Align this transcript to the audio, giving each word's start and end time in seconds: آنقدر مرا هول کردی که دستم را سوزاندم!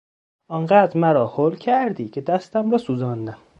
آنقدر 0.47 0.97
مرا 0.99 1.25
هول 1.27 1.55
کردی 1.55 2.09
که 2.09 2.21
دستم 2.21 2.71
را 2.71 2.77
سوزاندم! 2.77 3.37